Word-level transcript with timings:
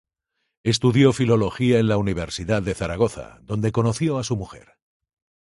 Estudió 0.63 1.13
filología 1.13 1.77
en 1.77 1.87
la 1.87 1.97
Universidad 1.97 2.63
de 2.63 2.73
Zaragoza, 2.73 3.37
donde 3.43 3.71
conoció 3.71 4.17
a 4.17 4.23
su 4.23 4.35
mujer. 4.35 4.69